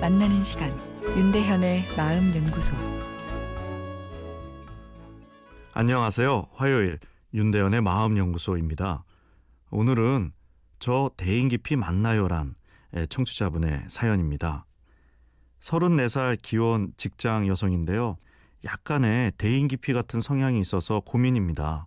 만나는 0.00 0.42
시간 0.42 0.70
윤대현의 1.16 1.84
마음 1.96 2.34
연구소 2.36 2.76
안녕하세요. 5.72 6.48
화요일 6.52 6.98
윤대현의 7.32 7.80
마음 7.80 8.18
연구소입니다. 8.18 9.04
오늘은 9.70 10.32
저 10.78 11.10
대인 11.16 11.48
깊이 11.48 11.76
만나요란 11.76 12.56
청취자분의 13.08 13.86
사연입니다. 13.88 14.66
34살 15.60 16.36
기혼 16.42 16.92
직장 16.98 17.48
여성인데요. 17.48 18.18
약간의 18.66 19.32
대인 19.38 19.66
깊이 19.66 19.94
같은 19.94 20.20
성향이 20.20 20.60
있어서 20.60 21.00
고민입니다. 21.00 21.86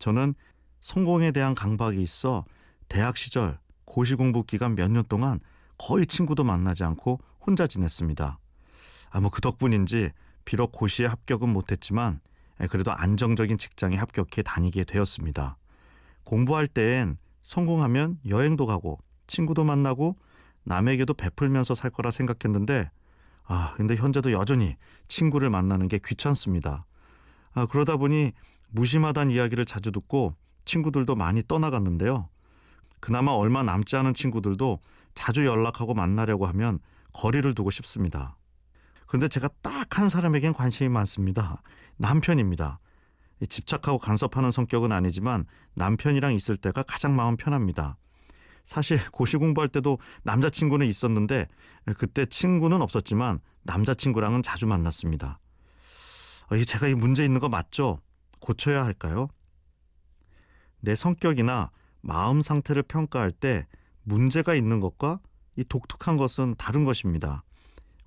저는 0.00 0.34
성공에 0.80 1.30
대한 1.30 1.54
강박이 1.54 2.02
있어 2.02 2.44
대학 2.88 3.16
시절 3.16 3.56
고시 3.84 4.16
공부 4.16 4.42
기간 4.42 4.74
몇 4.74 4.90
년 4.90 5.04
동안 5.08 5.38
거의 5.78 6.06
친구도 6.06 6.44
만나지 6.44 6.84
않고 6.84 7.20
혼자 7.40 7.66
지냈습니다. 7.66 8.38
아, 9.10 9.20
뭐그 9.20 9.40
덕분인지 9.40 10.10
비록 10.44 10.72
고시에 10.72 11.06
합격은 11.06 11.48
못했지만 11.48 12.20
그래도 12.70 12.92
안정적인 12.92 13.58
직장에 13.58 13.96
합격해 13.96 14.42
다니게 14.44 14.84
되었습니다. 14.84 15.56
공부할 16.24 16.66
땐 16.66 17.18
성공하면 17.42 18.18
여행도 18.28 18.66
가고 18.66 18.98
친구도 19.26 19.64
만나고 19.64 20.16
남에게도 20.64 21.14
베풀면서 21.14 21.74
살 21.74 21.90
거라 21.90 22.10
생각했는데 22.10 22.90
아, 23.44 23.74
근데 23.76 23.94
현재도 23.94 24.32
여전히 24.32 24.76
친구를 25.06 25.50
만나는 25.50 25.86
게 25.88 26.00
귀찮습니다. 26.04 26.84
아, 27.54 27.66
그러다 27.66 27.96
보니 27.96 28.32
무심하다는 28.70 29.32
이야기를 29.32 29.64
자주 29.64 29.92
듣고 29.92 30.34
친구들도 30.64 31.14
많이 31.14 31.42
떠나갔는데요. 31.46 32.28
그나마 32.98 33.32
얼마 33.32 33.62
남지 33.62 33.94
않은 33.96 34.14
친구들도 34.14 34.80
자주 35.16 35.44
연락하고 35.44 35.94
만나려고 35.94 36.46
하면 36.46 36.78
거리를 37.12 37.52
두고 37.54 37.70
싶습니다. 37.72 38.36
근데 39.08 39.26
제가 39.26 39.48
딱 39.62 39.98
한 39.98 40.08
사람에겐 40.08 40.52
관심이 40.52 40.88
많습니다. 40.90 41.62
남편입니다. 41.96 42.80
집착하고 43.48 43.98
간섭하는 43.98 44.50
성격은 44.50 44.92
아니지만 44.92 45.46
남편이랑 45.74 46.34
있을 46.34 46.56
때가 46.56 46.82
가장 46.82 47.16
마음 47.16 47.36
편합니다. 47.36 47.96
사실 48.64 48.98
고시 49.10 49.36
공부할 49.36 49.68
때도 49.68 49.98
남자친구는 50.24 50.86
있었는데 50.86 51.46
그때 51.98 52.26
친구는 52.26 52.82
없었지만 52.82 53.40
남자친구랑은 53.62 54.42
자주 54.42 54.66
만났습니다. 54.66 55.38
어, 56.50 56.56
제가 56.64 56.88
이 56.88 56.94
문제 56.94 57.24
있는 57.24 57.40
거 57.40 57.48
맞죠? 57.48 58.00
고쳐야 58.40 58.84
할까요? 58.84 59.28
내 60.80 60.94
성격이나 60.94 61.70
마음 62.02 62.42
상태를 62.42 62.82
평가할 62.82 63.30
때 63.30 63.66
문제가 64.06 64.54
있는 64.54 64.78
것과 64.78 65.18
이 65.56 65.64
독특한 65.64 66.16
것은 66.16 66.54
다른 66.56 66.84
것입니다. 66.84 67.42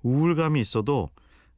우울감이 0.02 0.58
있어도 0.60 1.08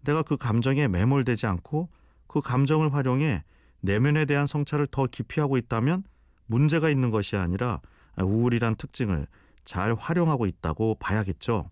내가 0.05 0.23
그 0.23 0.37
감정에 0.37 0.89
매몰되지 0.89 1.47
않고 1.47 1.89
그 2.27 2.41
감정을 2.41 2.93
활용해 2.93 3.45
내면에 3.83 4.25
대한 4.25 4.49
성찰을 4.49 4.89
더 4.89 5.07
깊이 5.07 5.39
하고 5.39 5.57
있다면 5.57 6.03
문제가 6.47 6.91
있는 6.91 7.11
것이 7.11 7.37
아니라 7.37 7.81
우울이란 8.19 8.75
특징을 8.75 9.29
잘 9.65 9.95
활용하고 9.95 10.47
있다고 10.47 10.97
봐야겠죠. 10.97 11.71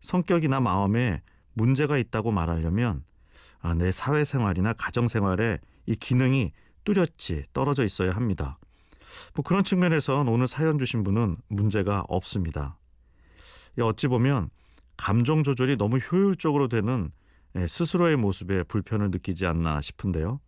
성격이나 0.00 0.60
마음에 0.60 1.22
문제가 1.52 1.96
있다고 1.96 2.32
말하려면 2.32 3.04
아, 3.60 3.72
내 3.72 3.92
사회생활이나 3.92 4.72
가정생활에 4.72 5.58
이 5.86 5.94
기능이 5.94 6.52
뚜렷이 6.82 7.44
떨어져 7.52 7.84
있어야 7.84 8.10
합니다. 8.10 8.58
뭐 9.34 9.42
그런 9.42 9.64
측면에선 9.64 10.28
오늘 10.28 10.46
사연 10.46 10.78
주신 10.78 11.02
분은 11.02 11.36
문제가 11.48 12.04
없습니다. 12.08 12.78
어찌 13.80 14.08
보면 14.08 14.50
감정 14.96 15.42
조절이 15.42 15.76
너무 15.76 15.98
효율적으로 15.98 16.68
되는 16.68 17.10
예, 17.56 17.66
스스로의 17.66 18.16
모습에 18.16 18.64
불편을 18.64 19.10
느끼지 19.10 19.46
않나 19.46 19.80
싶은데요. 19.80 20.40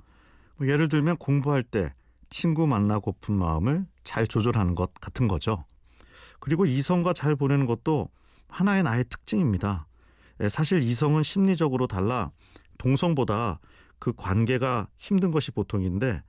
뭐 0.57 0.69
예를 0.69 0.89
들면 0.89 1.17
공부할 1.19 1.63
때 1.63 1.95
친구 2.31 2.67
만나고픈 2.67 3.37
마음을 3.37 3.87
잘 4.03 4.27
조절하는 4.27 4.75
것 4.75 4.93
같은 4.95 5.29
거죠. 5.29 5.65
그리고 6.41 6.67
이성과 6.67 7.13
잘 7.13 7.37
보내는 7.37 7.67
것도 7.67 8.09
하나의 8.49 8.83
나의 8.83 9.05
특징입니다. 9.09 9.87
예, 10.41 10.49
사실 10.49 10.83
이성은 10.83 11.23
심리적으로 11.23 11.87
달라 11.87 12.31
동성보다 12.79 13.61
그 13.99 14.13
관계가 14.15 14.89
힘든 14.97 15.31
것이 15.31 15.51
보통인데 15.51 16.17
어, 16.17 16.23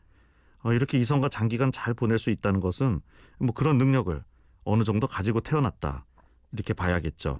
이렇게 0.73 0.97
이성과 0.97 1.29
장기간 1.29 1.71
잘 1.71 1.93
보낼 1.93 2.19
수 2.19 2.29
있다는 2.29 2.59
것은 2.59 3.01
뭐 3.39 3.53
그런 3.53 3.77
능력을 3.77 4.23
어느 4.63 4.83
정도 4.83 5.07
가지고 5.07 5.39
태어났다 5.39 6.05
이렇게 6.51 6.73
봐야겠죠. 6.73 7.39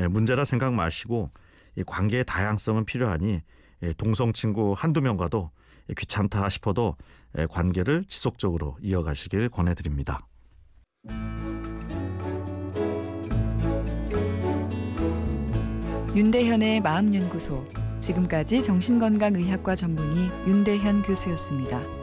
예, 0.00 0.06
문제라 0.06 0.44
생각 0.44 0.72
마시고 0.72 1.30
이 1.76 1.84
관계의 1.84 2.24
다양성은 2.24 2.84
필요하니 2.84 3.42
예, 3.82 3.92
동성 3.94 4.32
친구 4.32 4.74
한두 4.76 5.00
명과도 5.00 5.50
귀찮다 5.96 6.48
싶어도 6.48 6.96
예, 7.38 7.46
관계를 7.46 8.04
지속적으로 8.06 8.76
이어가시길 8.80 9.48
권해드립니다. 9.48 10.26
윤대현의 16.14 16.80
마음연구소 16.82 17.64
지금까지 17.98 18.62
정신건강의학과 18.62 19.74
전문의 19.74 20.28
윤대현 20.46 21.02
교수였습니다. 21.02 22.01